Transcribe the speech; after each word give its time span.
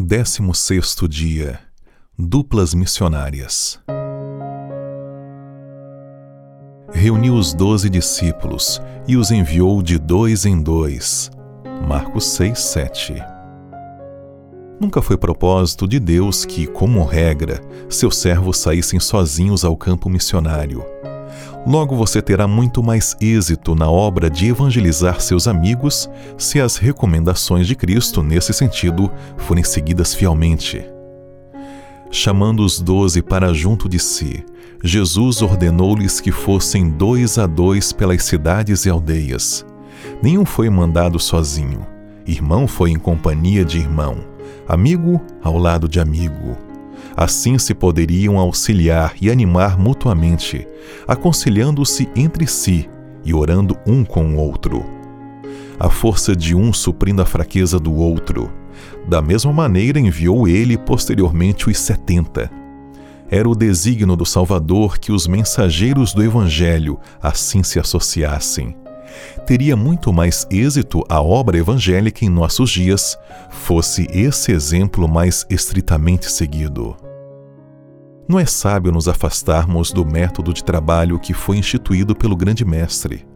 16 0.00 0.94
dia 1.10 1.58
Duplas 2.16 2.72
missionárias. 2.72 3.80
Reuniu 6.92 7.34
os 7.34 7.52
doze 7.52 7.90
discípulos 7.90 8.80
e 9.08 9.16
os 9.16 9.32
enviou 9.32 9.82
de 9.82 9.98
dois 9.98 10.46
em 10.46 10.62
dois. 10.62 11.32
Marcos 11.88 12.26
6, 12.26 12.56
7. 12.56 13.14
Nunca 14.80 15.02
foi 15.02 15.16
propósito 15.16 15.88
de 15.88 15.98
Deus 15.98 16.44
que, 16.44 16.68
como 16.68 17.04
regra, 17.04 17.60
seus 17.88 18.18
servos 18.18 18.58
saíssem 18.58 19.00
sozinhos 19.00 19.64
ao 19.64 19.76
campo 19.76 20.08
missionário. 20.08 20.84
Logo 21.66 21.94
você 21.94 22.22
terá 22.22 22.46
muito 22.48 22.82
mais 22.82 23.16
êxito 23.20 23.74
na 23.74 23.90
obra 23.90 24.30
de 24.30 24.46
evangelizar 24.46 25.20
seus 25.20 25.46
amigos 25.46 26.08
se 26.36 26.60
as 26.60 26.76
recomendações 26.76 27.66
de 27.66 27.74
Cristo 27.74 28.22
nesse 28.22 28.52
sentido 28.52 29.10
forem 29.36 29.64
seguidas 29.64 30.14
fielmente. 30.14 30.84
Chamando 32.10 32.64
os 32.64 32.80
doze 32.80 33.20
para 33.20 33.52
junto 33.52 33.88
de 33.88 33.98
si, 33.98 34.44
Jesus 34.82 35.42
ordenou-lhes 35.42 36.20
que 36.20 36.32
fossem 36.32 36.88
dois 36.88 37.36
a 37.38 37.46
dois 37.46 37.92
pelas 37.92 38.22
cidades 38.22 38.86
e 38.86 38.90
aldeias. 38.90 39.66
Nenhum 40.22 40.44
foi 40.44 40.70
mandado 40.70 41.18
sozinho. 41.18 41.86
Irmão 42.26 42.66
foi 42.66 42.90
em 42.90 42.98
companhia 42.98 43.64
de 43.64 43.78
irmão, 43.78 44.18
amigo 44.68 45.20
ao 45.42 45.58
lado 45.58 45.88
de 45.88 46.00
amigo. 46.00 46.67
Assim 47.20 47.58
se 47.58 47.74
poderiam 47.74 48.38
auxiliar 48.38 49.12
e 49.20 49.28
animar 49.28 49.76
mutuamente, 49.76 50.68
aconselhando-se 51.04 52.08
entre 52.14 52.46
si 52.46 52.88
e 53.24 53.34
orando 53.34 53.76
um 53.84 54.04
com 54.04 54.24
o 54.24 54.36
outro. 54.36 54.86
A 55.80 55.90
força 55.90 56.36
de 56.36 56.54
um 56.54 56.72
suprindo 56.72 57.20
a 57.20 57.26
fraqueza 57.26 57.80
do 57.80 57.92
outro. 57.92 58.52
Da 59.08 59.20
mesma 59.20 59.52
maneira 59.52 59.98
enviou 59.98 60.46
ele 60.46 60.78
posteriormente 60.78 61.68
os 61.68 61.76
setenta. 61.76 62.48
Era 63.28 63.48
o 63.48 63.56
desígnio 63.56 64.14
do 64.14 64.24
Salvador 64.24 64.96
que 64.96 65.10
os 65.10 65.26
mensageiros 65.26 66.14
do 66.14 66.22
Evangelho 66.22 67.00
assim 67.20 67.64
se 67.64 67.80
associassem 67.80 68.76
teria 69.46 69.74
muito 69.74 70.12
mais 70.12 70.46
êxito 70.50 71.02
a 71.08 71.22
obra 71.22 71.56
evangélica 71.56 72.24
em 72.24 72.28
nossos 72.28 72.70
dias 72.70 73.18
fosse 73.50 74.06
esse 74.12 74.52
exemplo 74.52 75.08
mais 75.08 75.46
estritamente 75.48 76.30
seguido. 76.30 77.07
Não 78.28 78.38
é 78.38 78.44
sábio 78.44 78.92
nos 78.92 79.08
afastarmos 79.08 79.90
do 79.90 80.04
método 80.04 80.52
de 80.52 80.62
trabalho 80.62 81.18
que 81.18 81.32
foi 81.32 81.56
instituído 81.56 82.14
pelo 82.14 82.36
Grande 82.36 82.62
Mestre. 82.62 83.26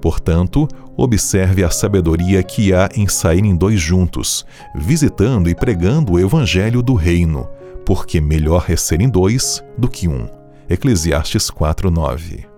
Portanto, 0.00 0.68
observe 0.94 1.64
a 1.64 1.70
sabedoria 1.70 2.42
que 2.42 2.72
há 2.74 2.88
em 2.94 3.08
saírem 3.08 3.56
dois 3.56 3.80
juntos, 3.80 4.44
visitando 4.74 5.48
e 5.48 5.54
pregando 5.54 6.12
o 6.12 6.20
Evangelho 6.20 6.82
do 6.82 6.94
Reino, 6.94 7.48
porque 7.84 8.20
melhor 8.20 8.66
é 8.68 8.76
serem 8.76 9.08
dois 9.08 9.64
do 9.78 9.88
que 9.88 10.06
um. 10.06 10.28
Eclesiastes 10.68 11.50
4:9. 11.50 12.55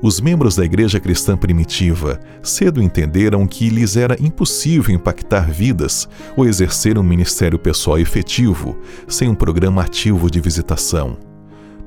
Os 0.00 0.20
membros 0.20 0.54
da 0.54 0.64
igreja 0.64 1.00
cristã 1.00 1.36
primitiva 1.36 2.20
cedo 2.40 2.80
entenderam 2.80 3.44
que 3.48 3.68
lhes 3.68 3.96
era 3.96 4.16
impossível 4.20 4.94
impactar 4.94 5.50
vidas 5.50 6.08
ou 6.36 6.46
exercer 6.46 6.96
um 6.96 7.02
ministério 7.02 7.58
pessoal 7.58 7.98
efetivo 7.98 8.78
sem 9.08 9.28
um 9.28 9.34
programa 9.34 9.82
ativo 9.82 10.30
de 10.30 10.40
visitação. 10.40 11.18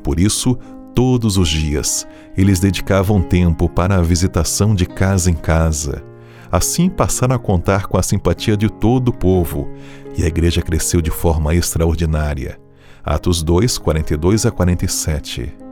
Por 0.04 0.20
isso, 0.20 0.58
todos 0.94 1.38
os 1.38 1.48
dias, 1.48 2.06
eles 2.38 2.60
dedicavam 2.60 3.22
tempo 3.22 3.70
para 3.70 3.96
a 3.96 4.02
visitação 4.02 4.76
de 4.76 4.86
casa 4.86 5.32
em 5.32 5.36
casa. 5.36 6.04
Assim 6.52 6.90
passaram 6.90 7.36
a 7.36 7.40
contar 7.40 7.88
com 7.88 7.98
a 7.98 8.04
simpatia 8.04 8.58
de 8.58 8.70
todo 8.70 9.08
o 9.08 9.14
povo 9.14 9.70
e 10.18 10.24
a 10.26 10.28
igreja 10.28 10.62
cresceu 10.62 11.02
de 11.02 11.12
forma 11.12 11.56
extraordinária. 11.56 12.60
Atos 13.06 13.42
2, 13.42 13.78
42 13.78 14.46
a 14.46 14.52
47. 14.52 15.71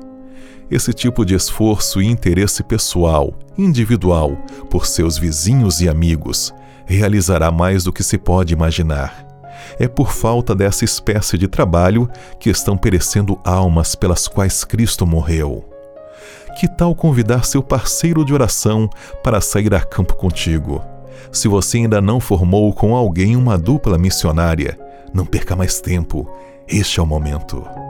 Esse 0.71 0.93
tipo 0.93 1.25
de 1.25 1.33
esforço 1.33 1.99
e 2.01 2.05
interesse 2.05 2.61
pessoal, 2.61 3.33
individual, 3.57 4.37
por 4.69 4.85
seus 4.85 5.17
vizinhos 5.17 5.81
e 5.81 5.89
amigos, 5.89 6.53
realizará 6.85 7.51
mais 7.51 7.83
do 7.83 7.91
que 7.91 8.03
se 8.03 8.17
pode 8.17 8.53
imaginar. 8.53 9.25
É 9.79 9.87
por 9.87 10.11
falta 10.11 10.55
dessa 10.55 10.85
espécie 10.85 11.37
de 11.37 11.47
trabalho 11.47 12.07
que 12.39 12.49
estão 12.49 12.77
perecendo 12.77 13.39
almas 13.43 13.95
pelas 13.95 14.27
quais 14.27 14.63
Cristo 14.63 15.07
morreu. 15.07 15.65
Que 16.59 16.67
tal 16.67 16.93
convidar 16.93 17.45
seu 17.45 17.63
parceiro 17.63 18.23
de 18.23 18.33
oração 18.33 18.89
para 19.23 19.41
sair 19.41 19.73
a 19.73 19.81
campo 19.81 20.15
contigo? 20.15 20.83
Se 21.31 21.47
você 21.47 21.77
ainda 21.77 21.99
não 21.99 22.19
formou 22.19 22.73
com 22.73 22.95
alguém 22.95 23.35
uma 23.35 23.57
dupla 23.57 23.97
missionária, 23.97 24.77
não 25.13 25.25
perca 25.25 25.55
mais 25.55 25.79
tempo. 25.81 26.29
Este 26.67 26.99
é 26.99 27.03
o 27.03 27.05
momento. 27.05 27.88